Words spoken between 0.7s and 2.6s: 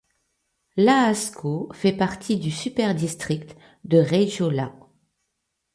Laakso fait partie du